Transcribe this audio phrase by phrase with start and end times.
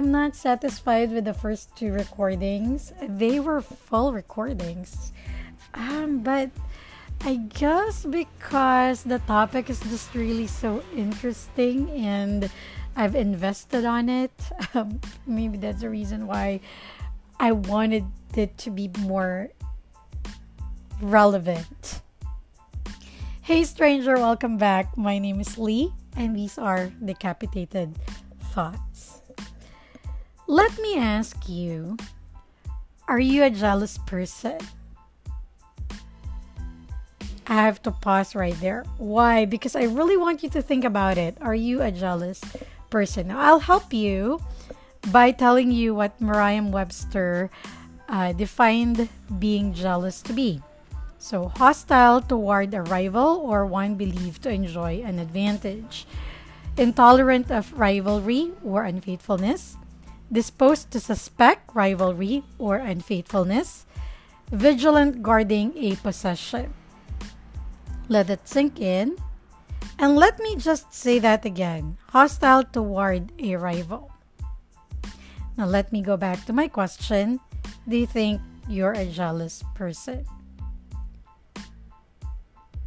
[0.00, 2.94] am not satisfied with the first two recordings.
[3.06, 5.12] They were full recordings.
[5.74, 6.48] Um, but
[7.20, 12.48] I guess because the topic is just really so interesting and
[12.96, 14.32] I've invested on it,
[14.74, 16.60] um, maybe that's the reason why
[17.38, 19.50] I wanted it to be more
[21.02, 22.00] relevant.
[23.42, 24.96] Hey, stranger, welcome back.
[24.96, 27.98] My name is Lee, and these are Decapitated
[28.54, 29.09] Thoughts.
[30.50, 31.94] Let me ask you
[33.06, 34.58] Are you a jealous person?
[37.46, 38.82] I have to pause right there.
[38.98, 39.46] Why?
[39.46, 41.38] Because I really want you to think about it.
[41.38, 42.42] Are you a jealous
[42.90, 43.28] person?
[43.28, 44.42] Now, I'll help you
[45.14, 47.46] by telling you what Merriam Webster
[48.10, 49.06] uh, defined
[49.38, 50.58] being jealous to be.
[51.22, 56.10] So, hostile toward a rival or one believed to enjoy an advantage,
[56.76, 59.78] intolerant of rivalry or unfaithfulness,
[60.32, 63.86] disposed to suspect rivalry or unfaithfulness,
[64.50, 66.74] vigilant guarding a possession.
[68.08, 69.16] Let it sink in.
[69.98, 74.10] And let me just say that again hostile toward a rival.
[75.56, 77.38] Now, let me go back to my question
[77.86, 80.24] Do you think you're a jealous person?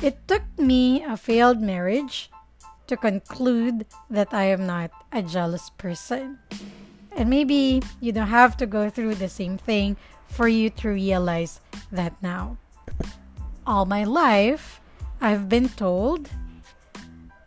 [0.01, 2.31] It took me a failed marriage
[2.87, 6.39] to conclude that I am not a jealous person.
[7.15, 9.97] And maybe you don't have to go through the same thing
[10.27, 11.59] for you to realize
[11.91, 12.57] that now.
[13.65, 14.81] All my life,
[15.21, 16.29] I've been told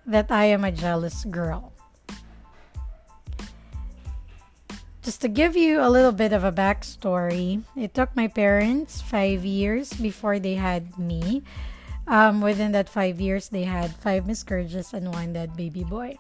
[0.07, 1.73] that I am a jealous girl.
[5.03, 9.45] Just to give you a little bit of a backstory, it took my parents five
[9.45, 11.43] years before they had me.
[12.07, 16.19] Um, within that five years, they had five miscarriages and one dead baby boy.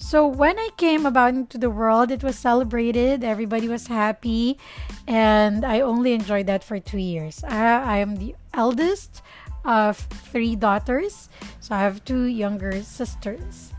[0.00, 3.22] So when I came about into the world, it was celebrated.
[3.22, 4.58] Everybody was happy,
[5.06, 7.44] and I only enjoyed that for two years.
[7.44, 9.22] I, I am the eldest
[9.64, 9.98] of
[10.32, 11.28] three daughters.
[11.60, 13.72] So I have two younger sisters.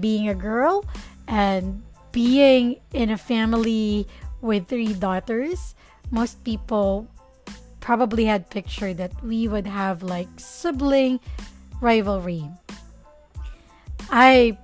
[0.00, 0.84] Being a girl
[1.28, 4.06] and being in a family
[4.42, 5.74] with three daughters,
[6.10, 7.06] most people
[7.80, 11.20] probably had pictured that we would have like sibling
[11.80, 12.50] rivalry.
[14.10, 14.58] I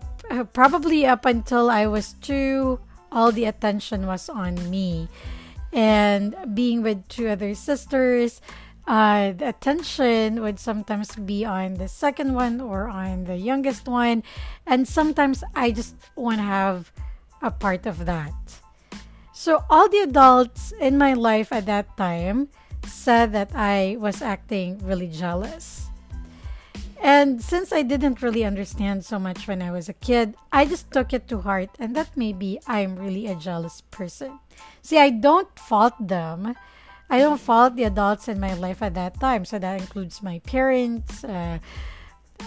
[0.52, 2.80] probably up until I was two,
[3.10, 5.08] all the attention was on me.
[5.72, 8.40] And being with two other sisters,
[8.86, 14.22] uh, the attention would sometimes be on the second one or on the youngest one.
[14.66, 16.92] And sometimes I just want to have
[17.42, 18.32] a part of that.
[19.32, 22.48] So, all the adults in my life at that time
[22.84, 25.87] said that I was acting really jealous.
[27.02, 30.90] And since I didn't really understand so much when I was a kid, I just
[30.90, 34.40] took it to heart, and that maybe I'm really a jealous person.
[34.82, 36.56] See, I don't fault them
[37.10, 39.44] I don't fault the adults in my life at that time.
[39.44, 41.58] So that includes my parents, uh,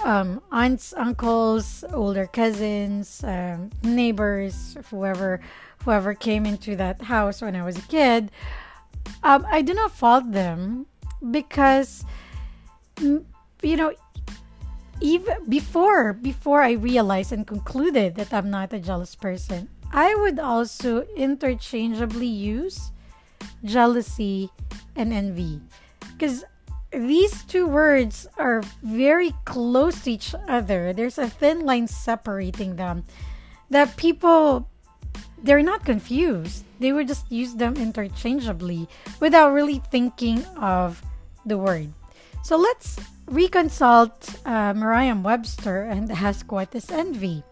[0.03, 5.41] um, aunts, uncles, older cousins, um, neighbors, whoever
[5.83, 8.31] whoever came into that house when I was a kid.
[9.23, 10.85] Um, I do not fault them
[11.31, 12.05] because
[13.01, 13.25] you
[13.63, 13.93] know
[15.01, 20.39] even before before I realized and concluded that I'm not a jealous person, I would
[20.39, 22.91] also interchangeably use
[23.63, 24.49] jealousy,
[24.95, 25.61] and envy.
[26.13, 26.43] Because
[26.91, 30.93] these two words are very close to each other.
[30.93, 33.05] There's a thin line separating them
[33.69, 34.67] that people
[35.41, 36.65] they're not confused.
[36.79, 38.87] They would just use them interchangeably
[39.19, 41.01] without really thinking of
[41.45, 41.93] the word.
[42.43, 42.99] So let's
[43.31, 47.43] reconsult uh, Merriam Webster and ask what is envy.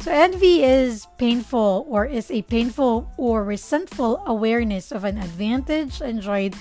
[0.00, 6.56] So, envy is painful or is a painful or resentful awareness of an advantage enjoyed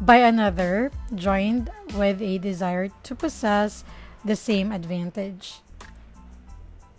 [0.00, 3.82] by another, joined with a desire to possess
[4.24, 5.60] the same advantage.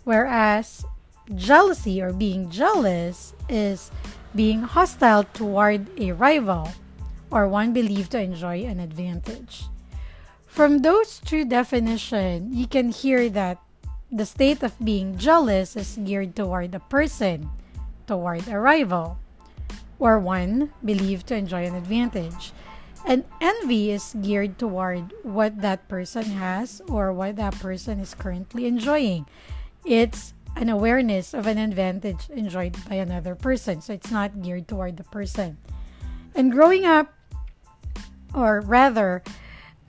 [0.04, 0.84] Whereas
[1.34, 3.90] jealousy or being jealous is
[4.34, 6.68] being hostile toward a rival
[7.30, 9.64] or one believed to enjoy an advantage.
[10.50, 13.62] From those two definitions, you can hear that
[14.10, 17.48] the state of being jealous is geared toward a person,
[18.06, 19.16] toward a rival,
[20.00, 22.52] or one believed to enjoy an advantage.
[23.06, 28.66] And envy is geared toward what that person has or what that person is currently
[28.66, 29.26] enjoying.
[29.86, 33.80] It's an awareness of an advantage enjoyed by another person.
[33.80, 35.58] So it's not geared toward the person.
[36.34, 37.14] And growing up,
[38.34, 39.22] or rather,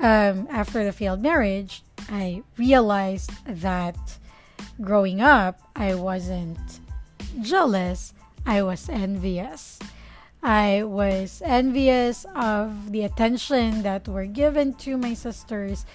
[0.01, 3.97] um, after the failed marriage, I realized that
[4.81, 6.79] growing up, I wasn't
[7.41, 8.13] jealous.
[8.45, 9.79] I was envious.
[10.43, 15.85] I was envious of the attention that were given to my sisters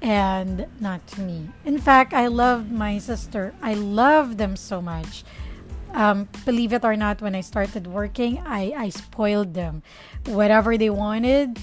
[0.00, 1.48] and not to me.
[1.64, 3.52] In fact, I loved my sister.
[3.60, 5.24] I loved them so much.
[5.92, 9.82] Um, believe it or not, when I started working, I, I spoiled them.
[10.26, 11.58] Whatever they wanted,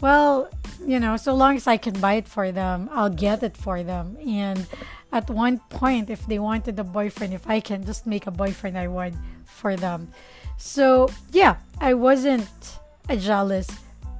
[0.00, 0.48] well,
[0.84, 3.82] you know, so long as I can buy it for them, I'll get it for
[3.82, 4.16] them.
[4.26, 4.66] And
[5.12, 8.78] at one point, if they wanted a boyfriend, if I can just make a boyfriend,
[8.78, 9.14] I would
[9.44, 10.12] for them.
[10.56, 12.78] So, yeah, I wasn't
[13.08, 13.68] a jealous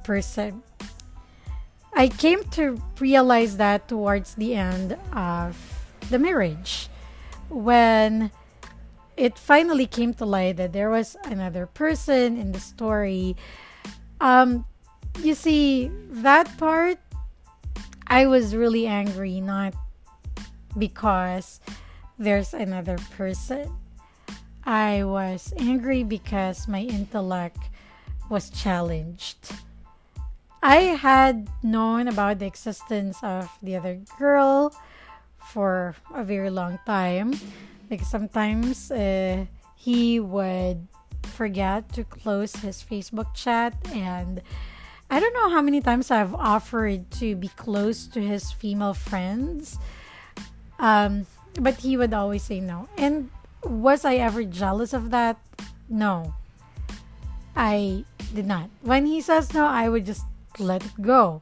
[0.03, 0.63] person.
[1.93, 5.57] I came to realize that towards the end of
[6.09, 6.87] the marriage
[7.49, 8.31] when
[9.17, 13.35] it finally came to light that there was another person in the story.
[14.21, 14.65] Um,
[15.23, 15.91] you see,
[16.23, 16.97] that part,
[18.07, 19.73] I was really angry, not
[20.77, 21.59] because
[22.17, 23.71] there's another person.
[24.63, 27.69] I was angry because my intellect
[28.29, 29.51] was challenged.
[30.61, 34.75] I had known about the existence of the other girl
[35.39, 37.33] for a very long time.
[37.89, 39.45] Like sometimes uh,
[39.75, 40.87] he would
[41.23, 44.41] forget to close his Facebook chat and
[45.09, 49.79] I don't know how many times I've offered to be close to his female friends.
[50.77, 51.25] Um,
[51.59, 52.87] but he would always say no.
[52.97, 53.29] And
[53.63, 55.37] was I ever jealous of that?
[55.89, 56.35] No.
[57.55, 58.69] I did not.
[58.81, 60.25] When he says no, I would just
[60.59, 61.41] let it go.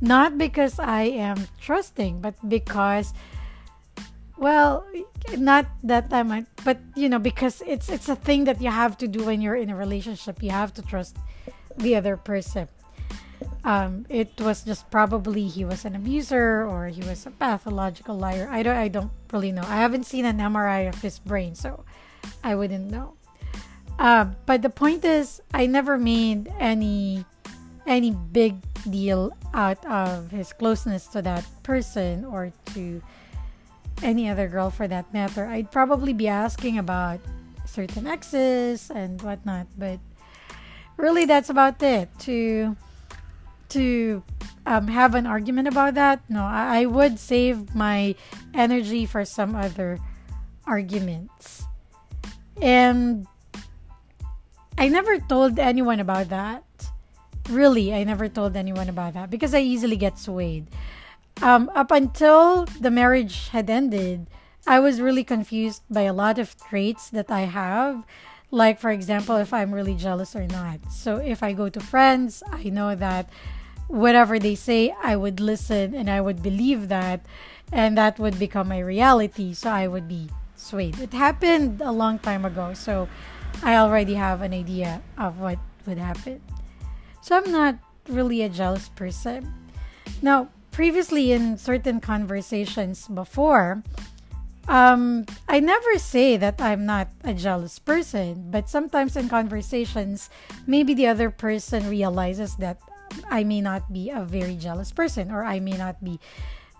[0.00, 3.12] Not because I am trusting, but because
[4.36, 4.84] well,
[5.36, 9.06] not that I'm but you know, because it's it's a thing that you have to
[9.06, 10.42] do when you're in a relationship.
[10.42, 11.16] You have to trust
[11.76, 12.66] the other person
[13.64, 18.46] um, it was just probably he was an abuser or he was a pathological liar.
[18.52, 19.64] I don't I don't really know.
[19.64, 21.84] I haven't seen an MRI of his brain, so
[22.44, 23.14] I wouldn't know.
[23.98, 27.24] Uh, but the point is, I never made any
[27.86, 28.56] any big
[28.90, 33.00] deal out of his closeness to that person or to
[34.02, 35.46] any other girl for that matter.
[35.46, 37.20] I'd probably be asking about
[37.64, 40.00] certain exes and whatnot, but
[40.98, 42.10] really that's about it.
[42.28, 42.76] To
[43.70, 44.22] to
[44.66, 46.22] um, have an argument about that.
[46.28, 48.14] No, I, I would save my
[48.52, 49.98] energy for some other
[50.66, 51.64] arguments.
[52.60, 53.26] And
[54.78, 56.64] I never told anyone about that.
[57.50, 60.66] Really, I never told anyone about that because I easily get swayed.
[61.42, 64.28] Um, up until the marriage had ended,
[64.66, 68.04] I was really confused by a lot of traits that I have.
[68.50, 70.80] Like, for example, if I'm really jealous or not.
[70.90, 73.28] So, if I go to friends, I know that
[73.88, 77.24] whatever they say, I would listen and I would believe that,
[77.72, 79.52] and that would become my reality.
[79.54, 80.98] So I would be swayed.
[80.98, 83.08] It happened a long time ago, so
[83.62, 86.40] I already have an idea of what would happen.
[87.20, 87.76] So I'm not
[88.08, 89.52] really a jealous person.
[90.22, 93.82] Now, previously in certain conversations before,
[94.68, 100.30] um, I never say that I'm not a jealous person, but sometimes in conversations,
[100.66, 102.80] maybe the other person realizes that
[103.30, 106.20] I may not be a very jealous person, or I may not be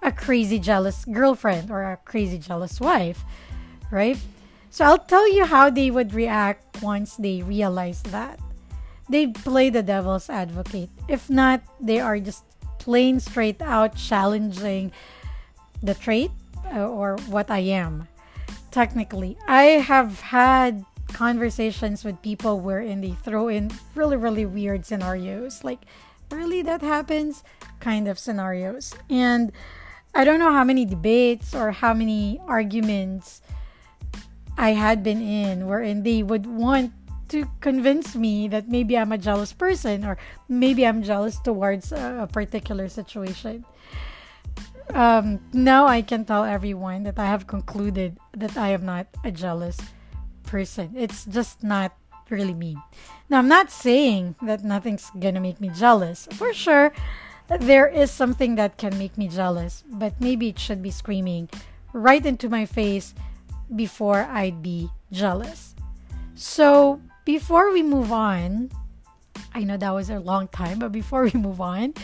[0.03, 3.25] a crazy jealous girlfriend or a crazy jealous wife,
[3.91, 4.19] right?
[4.71, 8.39] So I'll tell you how they would react once they realize that.
[9.09, 10.91] They play the devil's advocate.
[11.09, 12.45] If not, they are just
[12.79, 14.93] plain straight out challenging
[15.83, 16.31] the trait
[16.75, 18.09] uh, or what I am.
[18.71, 25.63] Technically, I have had conversations with people wherein they throw in really, really weird scenarios
[25.63, 25.87] like
[26.31, 27.45] really that happens
[27.81, 28.95] kind of scenarios.
[29.11, 29.53] And
[30.15, 33.43] I don't know how many debates or how many arguments
[34.57, 36.93] I had been in wherein they would want
[37.29, 40.17] to convince me that maybe I'm a jealous person or
[40.49, 43.65] maybe I'm jealous towards a, particular situation.
[44.93, 49.33] Um, now I can tell everyone that I have concluded that I am not a
[49.33, 49.79] jealous
[50.45, 50.95] person.
[50.95, 51.97] It's just not
[52.31, 52.77] really me.
[53.29, 56.29] Now, I'm not saying that nothing's gonna make me jealous.
[56.33, 56.93] For sure,
[57.49, 61.49] there is something that can make me jealous, but maybe it should be screaming
[61.93, 63.15] right into my face
[63.75, 65.75] before I'd be jealous.
[66.35, 68.71] So, before we move on,
[69.55, 71.95] I know that was a long time, but before we move on,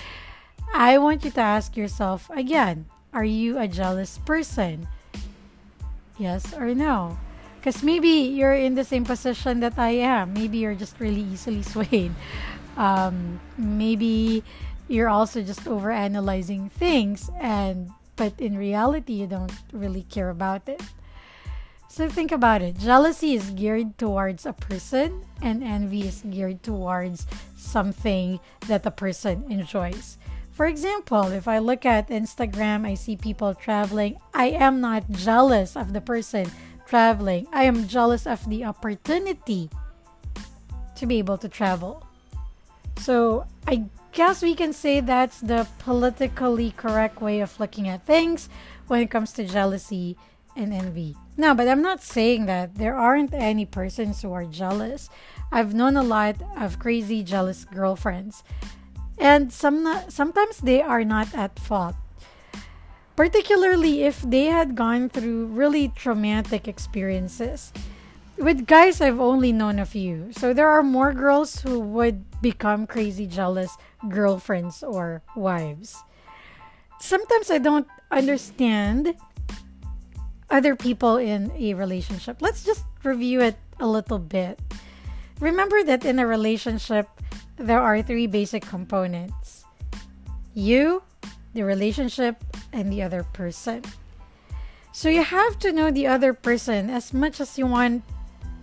[0.72, 4.86] I want you to ask yourself again are you a jealous person?
[6.16, 7.18] Yes or no?
[7.60, 10.32] Because maybe you're in the same position that I am.
[10.32, 12.12] Maybe you're just really easily swayed.
[12.78, 14.42] Um, maybe
[14.88, 20.68] you're also just over analyzing things, and but in reality, you don't really care about
[20.68, 20.80] it.
[21.88, 22.78] So think about it.
[22.78, 27.26] Jealousy is geared towards a person, and envy is geared towards
[27.56, 30.16] something that the person enjoys.
[30.52, 34.18] For example, if I look at Instagram, I see people traveling.
[34.32, 36.50] I am not jealous of the person
[36.90, 37.46] traveling.
[37.52, 39.70] I am jealous of the opportunity
[40.96, 42.04] to be able to travel.
[42.98, 48.50] So I guess we can say that's the politically correct way of looking at things
[48.88, 50.18] when it comes to jealousy
[50.56, 51.14] and envy.
[51.36, 55.08] No, but I'm not saying that there aren't any persons who are jealous.
[55.52, 58.42] I've known a lot of crazy jealous girlfriends.
[59.16, 61.94] And some sometimes they are not at fault.
[63.16, 67.72] Particularly if they had gone through really traumatic experiences.
[68.38, 70.32] With guys, I've only known a few.
[70.32, 73.76] So there are more girls who would become crazy jealous
[74.08, 75.96] girlfriends or wives.
[76.98, 79.14] Sometimes I don't understand
[80.48, 82.40] other people in a relationship.
[82.40, 84.58] Let's just review it a little bit.
[85.38, 87.08] Remember that in a relationship,
[87.56, 89.64] there are three basic components
[90.54, 91.02] you,
[91.54, 92.42] the relationship,
[92.72, 93.82] and the other person.
[94.92, 98.02] So you have to know the other person as much as you want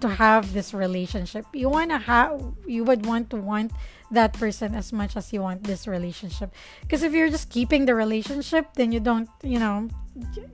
[0.01, 1.46] to have this relationship.
[1.53, 3.72] You want to have you would want to want
[4.12, 6.53] that person as much as you want this relationship.
[6.82, 9.89] Because if you're just keeping the relationship, then you don't, you know,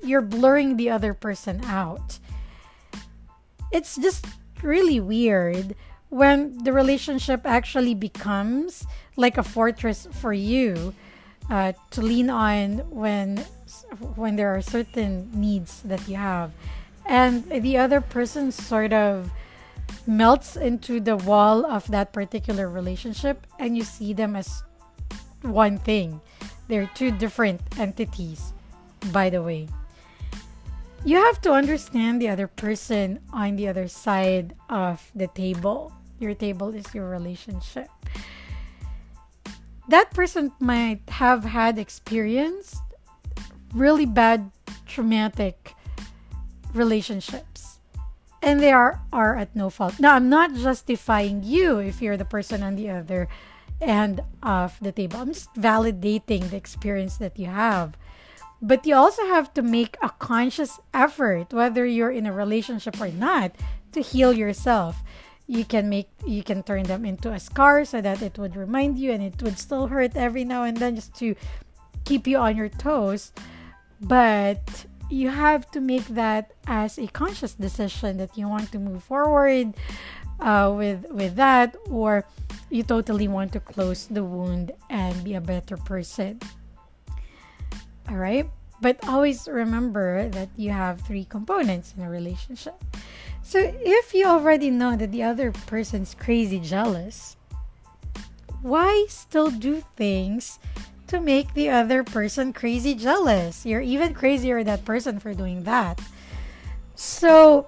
[0.03, 2.19] you're blurring the other person out.
[3.71, 4.25] It's just
[4.61, 5.75] really weird
[6.09, 8.85] when the relationship actually becomes
[9.17, 10.93] like a fortress for you
[11.53, 13.37] uh, to lean on when
[14.17, 16.49] when there are certain needs that you have
[17.05, 19.29] and the other person sort of
[20.07, 24.63] melts into the wall of that particular relationship and you see them as
[25.43, 26.19] one thing
[26.67, 28.53] they're two different entities
[29.11, 29.67] by the way.
[31.03, 35.91] You have to understand the other person on the other side of the table.
[36.19, 37.89] Your table is your relationship.
[39.87, 42.81] That person might have had experienced
[43.73, 44.51] really bad
[44.85, 45.75] traumatic
[46.73, 47.79] relationships
[48.43, 49.99] and they are are at no fault.
[49.99, 53.27] Now, I'm not justifying you if you're the person on the other
[53.81, 55.19] end of the table.
[55.19, 57.97] I'm just validating the experience that you have.
[58.61, 63.09] But you also have to make a conscious effort, whether you're in a relationship or
[63.09, 63.55] not,
[63.91, 65.03] to heal yourself.
[65.47, 68.97] You can make you can turn them into a scar so that it would remind
[68.97, 71.35] you and it would still hurt every now and then just to
[72.05, 73.31] keep you on your toes.
[74.01, 79.03] But you have to make that as a conscious decision that you want to move
[79.03, 79.75] forward
[80.39, 82.25] uh, with with that or
[82.69, 86.39] you totally want to close the wound and be a better person
[88.09, 88.49] all right?
[88.81, 92.75] But always remember that you have three components in a relationship.
[93.43, 97.35] So if you already know that the other person's crazy jealous,
[98.61, 100.57] why still do things
[101.07, 103.65] to make the other person crazy jealous?
[103.65, 105.99] You're even crazier that person for doing that.
[106.95, 107.67] So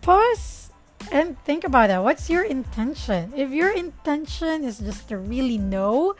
[0.00, 0.70] pause
[1.10, 2.04] and think about that.
[2.04, 3.32] What's your intention?
[3.36, 6.14] If your intention is just to really know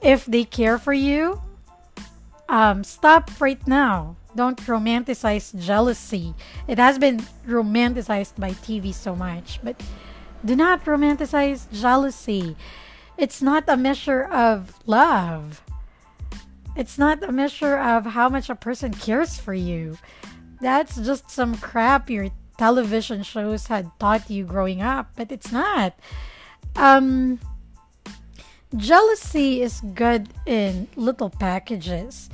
[0.00, 1.42] if they care for you,
[2.48, 4.16] um, stop right now.
[4.38, 6.32] Don't romanticize jealousy.
[6.68, 9.82] It has been romanticized by TV so much, but
[10.44, 12.54] do not romanticize jealousy.
[13.16, 15.60] It's not a measure of love.
[16.76, 19.98] It's not a measure of how much a person cares for you.
[20.60, 22.28] That's just some crap your
[22.58, 25.98] television shows had taught you growing up, but it's not.
[26.76, 27.40] Um,
[28.76, 32.30] Jealousy is good in little packages.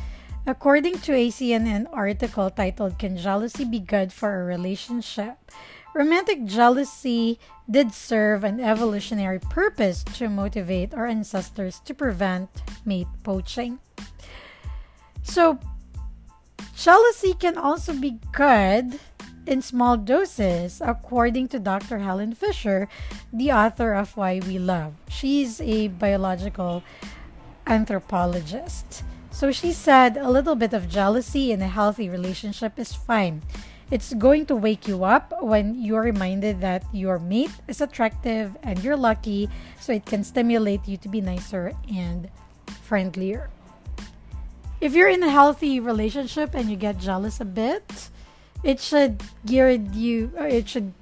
[0.47, 5.39] According to a CNN article titled Can Jealousy Be Good for a Relationship?
[5.95, 12.51] Romantic jealousy did serve an evolutionary purpose to motivate our ancestors to prevent
[12.85, 13.79] mate poaching.
[15.23, 15.59] So,
[16.77, 19.01] jealousy can also be good
[19.47, 22.01] in small doses, according to Dr.
[22.01, 22.87] Helen Fisher,
[23.33, 24.93] the author of Why We Love.
[25.09, 26.83] She's a biological
[27.67, 29.05] anthropologist.
[29.35, 33.43] So she said a little bit of jealousy in a healthy relationship is fine.
[33.91, 38.79] It's going to wake you up when you're reminded that your mate is attractive and
[38.79, 39.51] you're lucky,
[39.81, 42.31] so it can stimulate you to be nicer and
[42.87, 43.51] friendlier.
[44.81, 48.11] If you're in a healthy relationship and you get jealous a bit,
[48.63, 50.95] it should gear you uh, it should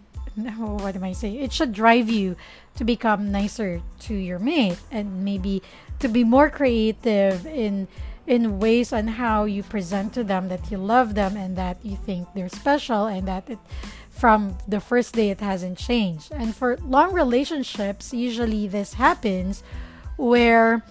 [0.56, 2.34] what am i saying it should drive you
[2.74, 5.62] to become nicer to your mate and maybe
[5.98, 7.86] to be more creative in
[8.32, 11.96] in ways on how you present to them that you love them and that you
[11.96, 13.58] think they're special and that it
[14.08, 16.32] from the first day it hasn't changed.
[16.32, 19.62] And for long relationships, usually this happens
[20.16, 20.82] where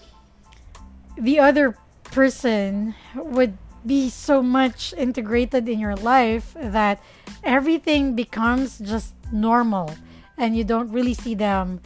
[1.17, 7.01] the other person would be so much integrated in your life that
[7.43, 9.89] everything becomes just normal
[10.37, 11.81] and you don't really see them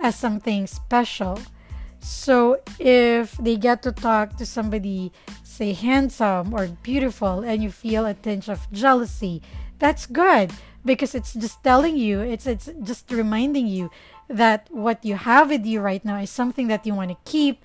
[0.00, 1.38] as something special.
[2.00, 5.12] So if they get to talk to somebody,
[5.42, 9.42] say handsome or beautiful, and you feel a tinge of jealousy,
[9.78, 10.52] that's good
[10.84, 13.90] because it's just telling you, it's it's just reminding you
[14.28, 17.64] that what you have with you right now is something that you want to keep,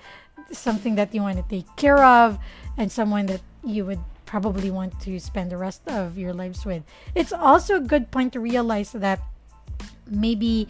[0.52, 2.40] something that you want to take care of,
[2.78, 6.84] and someone that you would probably want to spend the rest of your lives with.
[7.14, 9.22] It's also a good point to realize that
[10.10, 10.68] maybe,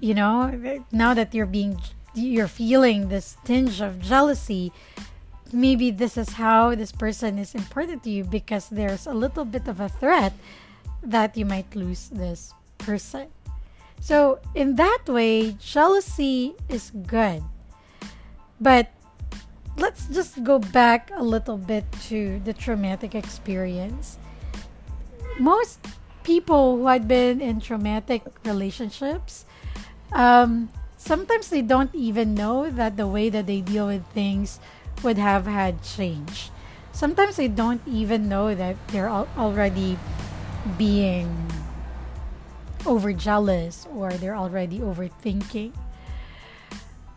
[0.00, 1.80] you know, now that you're being
[2.14, 4.72] you're feeling this tinge of jealousy,
[5.52, 9.68] maybe this is how this person is important to you because there's a little bit
[9.68, 10.32] of a threat
[11.02, 13.28] that you might lose this person.
[14.00, 17.42] So, in that way, jealousy is good.
[18.60, 18.88] But
[19.76, 24.18] let's just go back a little bit to the traumatic experience.
[25.38, 25.78] Most
[26.22, 29.46] people who had been in traumatic relationships,
[30.12, 34.60] um, sometimes they don't even know that the way that they deal with things
[35.02, 36.50] would have had changed.
[36.92, 39.96] Sometimes they don't even know that they're al- already
[40.76, 41.30] being
[42.84, 45.72] overjealous or they're already overthinking.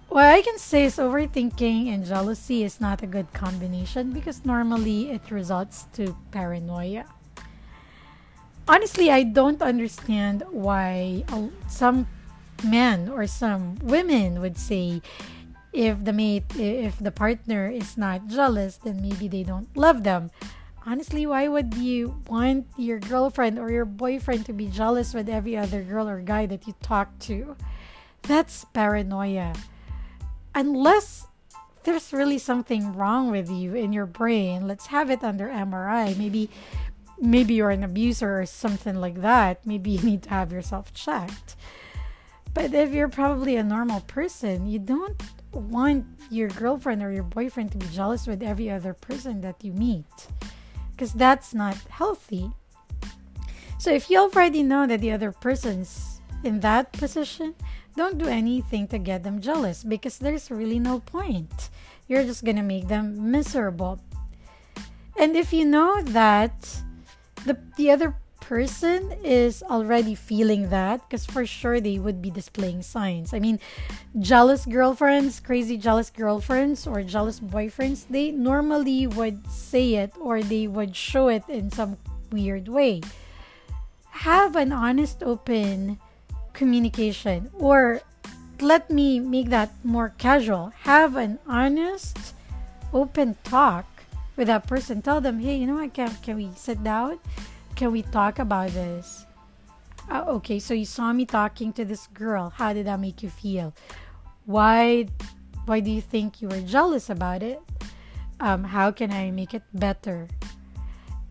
[0.10, 5.10] What I can say is overthinking and jealousy is not a good combination because normally
[5.10, 7.06] it results to paranoia.
[8.68, 11.24] Honestly, I don't understand why
[11.68, 12.08] some
[12.64, 15.02] men or some women would say
[15.74, 20.32] if the mate if the partner is not jealous then maybe they don't love them.
[20.86, 25.56] Honestly why would you want your girlfriend or your boyfriend to be jealous with every
[25.56, 27.56] other girl or guy that you talk to?
[28.24, 29.54] That's paranoia.
[30.54, 31.28] Unless
[31.84, 36.48] there's really something wrong with you in your brain let's have it under mri maybe
[37.22, 39.66] maybe you're an abuser or something like that.
[39.66, 41.56] Maybe you need to have yourself checked
[42.54, 45.22] but if you're probably a normal person, you don't
[45.54, 49.72] want your girlfriend or your boyfriend to be jealous with every other person that you
[49.74, 50.06] meet
[50.92, 52.52] because that's not healthy.
[53.80, 57.56] So if you already know that the other person's in that position,
[57.96, 61.70] don't do anything to get them jealous because there's really no point.
[62.08, 64.00] You're just going to make them miserable.
[65.18, 66.54] And if you know that
[67.46, 72.82] the the other person is already feeling that because for sure they would be displaying
[72.82, 73.34] signs.
[73.34, 73.60] I mean,
[74.20, 80.68] jealous girlfriends, crazy jealous girlfriends, or jealous boyfriends, they normally would say it or they
[80.68, 81.96] would show it in some
[82.32, 83.02] weird way.
[84.28, 86.00] Have an honest, open
[86.52, 88.02] communication, or
[88.60, 90.74] let me make that more casual.
[90.84, 92.36] Have an honest,
[92.92, 93.86] open talk
[94.36, 95.02] with that person.
[95.02, 95.94] Tell them, hey, you know what?
[95.94, 97.20] Can, can we sit down?
[97.82, 99.26] Can we talk about this?
[100.06, 102.54] Uh, okay, so you saw me talking to this girl.
[102.54, 103.74] How did that make you feel?
[104.46, 105.08] Why
[105.66, 107.58] why do you think you were jealous about it?
[108.40, 110.28] Um, how can I make it better?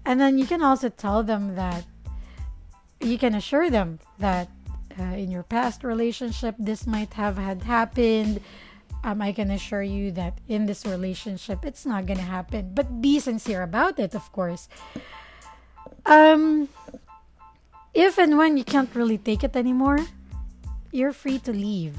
[0.04, 1.86] And then you can also tell them that
[2.98, 4.50] you can assure them that
[4.98, 8.42] uh, in your past relationship this might have had happened.
[9.04, 12.74] Um, I can assure you that in this relationship it's not gonna happen.
[12.74, 14.66] But be sincere about it, of course.
[16.06, 16.68] Um,
[17.94, 19.98] if and when you can't really take it anymore,
[20.92, 21.96] you're free to leave.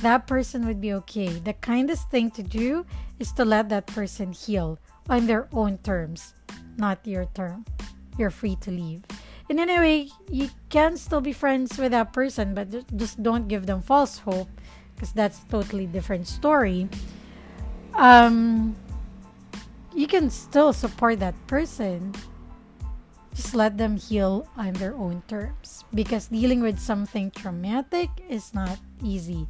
[0.00, 1.28] That person would be okay.
[1.28, 2.86] The kindest thing to do
[3.18, 6.34] is to let that person heal on their own terms,
[6.76, 7.64] not your term.
[8.16, 9.02] You're free to leave.
[9.50, 13.80] And anyway, you can still be friends with that person, but just don't give them
[13.80, 14.48] false hope
[14.94, 16.88] because that's a totally different story.
[17.94, 18.76] Um,
[19.94, 22.14] you can still support that person
[23.34, 28.78] just let them heal on their own terms because dealing with something traumatic is not
[29.02, 29.46] easy.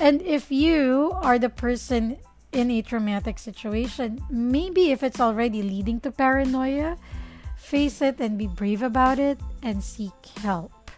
[0.00, 2.18] And if you are the person
[2.52, 6.96] in a traumatic situation, maybe if it's already leading to paranoia,
[7.56, 10.90] face it and be brave about it and seek help.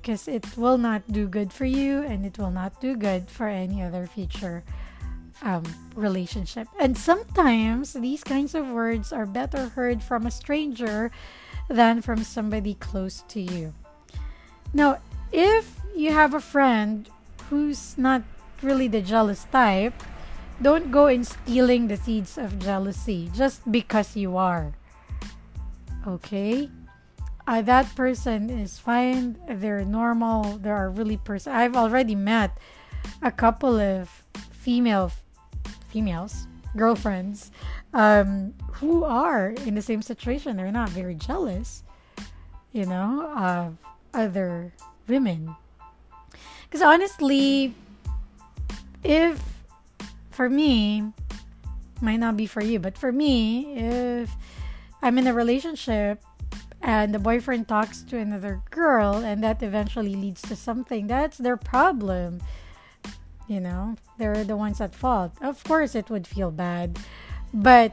[0.00, 3.48] Because it will not do good for you and it will not do good for
[3.48, 4.64] any other future
[5.42, 6.68] um, relationship.
[6.78, 11.10] And sometimes these kinds of words are better heard from a stranger
[11.68, 13.74] than from somebody close to you.
[14.72, 14.98] Now,
[15.32, 17.08] if you have a friend
[17.48, 18.22] who's not
[18.62, 19.94] really the jealous type,
[20.62, 24.74] don't go in stealing the seeds of jealousy just because you are.
[26.06, 26.70] Okay?
[27.46, 29.38] Uh, that person is fine.
[29.48, 30.58] They're normal.
[30.58, 31.52] They are really person.
[31.52, 32.56] I've already met
[33.22, 34.22] a couple of
[34.52, 35.10] female
[35.90, 37.50] females, girlfriends,
[37.92, 40.56] um, who are in the same situation.
[40.56, 41.82] They're not very jealous,
[42.72, 43.76] you know, of
[44.14, 44.72] other
[45.08, 45.54] women.
[46.64, 47.74] Because honestly,
[49.02, 49.42] if
[50.30, 51.12] for me,
[52.00, 54.30] might not be for you, but for me, if
[55.02, 56.22] I'm in a relationship
[56.80, 61.56] and the boyfriend talks to another girl and that eventually leads to something, that's their
[61.56, 62.40] problem.
[63.50, 65.32] You know, they're the ones at fault.
[65.42, 67.00] Of course, it would feel bad,
[67.52, 67.90] but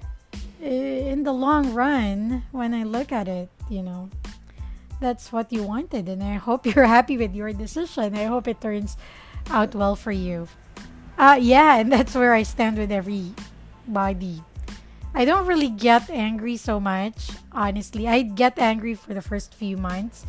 [0.61, 4.09] in the long run, when I look at it, you know,
[5.01, 8.13] that's what you wanted, and I hope you're happy with your decision.
[8.15, 8.97] I hope it turns
[9.49, 10.47] out well for you.
[11.17, 14.43] Uh, yeah, and that's where I stand with everybody.
[15.15, 18.07] I don't really get angry so much, honestly.
[18.07, 20.23] I get angry for the first few months,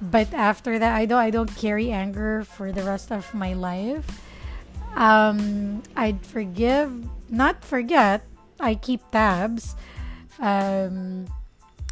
[0.00, 1.18] but after that, I don't.
[1.18, 4.06] I don't carry anger for the rest of my life.
[4.94, 6.90] Um, I'd forgive,
[7.30, 8.24] not forget.
[8.60, 9.74] I keep tabs,
[10.38, 11.26] um,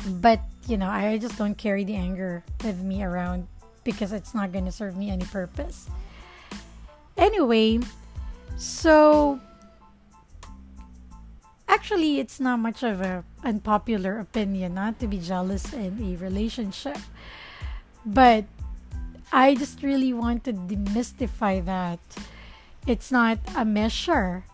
[0.07, 3.49] but you know, I just don't carry the anger with me around
[3.85, 5.91] because it's not going to serve me any purpose.
[7.17, 7.81] Anyway,
[8.57, 9.41] so
[11.69, 16.99] actually it's not much of a unpopular opinion not to be jealous in a relationship.
[18.07, 18.45] But
[19.33, 21.99] I just really want to demystify that
[22.87, 24.45] it's not a measure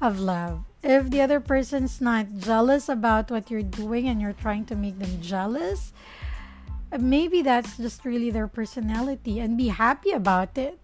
[0.00, 4.64] of love if the other person's not jealous about what you're doing and you're trying
[4.66, 5.92] to make them jealous,
[6.96, 10.78] maybe that's just really their personality and be happy about it.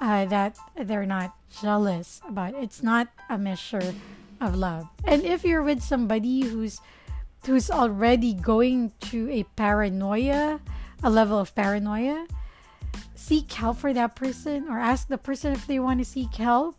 [0.00, 2.64] Uh, that they're not jealous about it.
[2.64, 3.92] It's not a measure
[4.40, 4.88] of love.
[5.04, 6.80] And if you're with somebody who's
[7.44, 10.60] who's already going to a paranoia,
[11.02, 12.24] a level of paranoia,
[13.14, 16.76] seek help for that person or ask the person if they want to seek help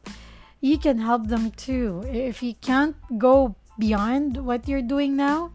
[0.61, 2.05] you can help them too.
[2.07, 5.51] If you can't go beyond what you're doing now,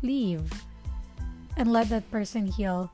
[0.00, 0.48] leave
[1.56, 2.90] and let that person heal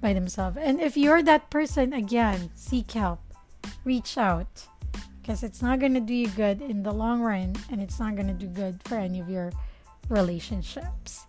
[0.00, 0.58] by themselves.
[0.60, 3.20] And if you're that person, again, seek help,
[3.84, 4.66] reach out
[5.22, 8.16] because it's not going to do you good in the long run and it's not
[8.16, 9.52] going to do good for any of your
[10.08, 11.26] relationships.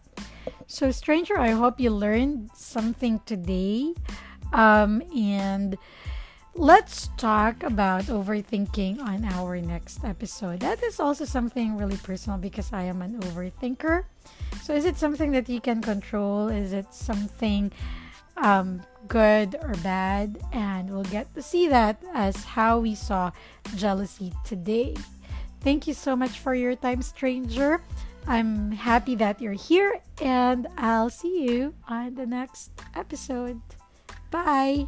[0.68, 3.94] So, stranger, I hope you learned something today.
[4.56, 5.78] Um, and
[6.56, 10.62] let's talk about overthinking on our next episode.
[10.62, 14.06] That is also something really personal because I am an overthinker.
[14.64, 16.48] So, is it something that you can control?
[16.48, 17.72] Is it something
[18.38, 20.40] um, good or bad?
[20.54, 23.32] And we'll get to see that as how we saw
[23.76, 24.96] jealousy today.
[25.60, 27.82] Thank you so much for your time, stranger.
[28.26, 33.60] I'm happy that you're here, and I'll see you on the next episode.
[34.36, 34.88] Bye.